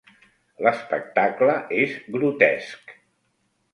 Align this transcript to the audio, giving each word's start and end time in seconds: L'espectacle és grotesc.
L'espectacle 0.67 1.57
és 1.83 1.93
grotesc. 2.17 2.99